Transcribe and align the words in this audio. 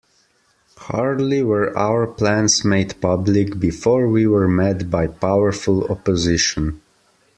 Hardly 0.77 1.43
were 1.43 1.77
our 1.77 2.07
plans 2.07 2.65
made 2.65 2.99
public 3.01 3.59
before 3.59 4.07
we 4.07 4.25
were 4.25 4.47
met 4.47 4.89
by 4.89 5.05
powerful 5.05 5.83
opposition. 5.91 6.81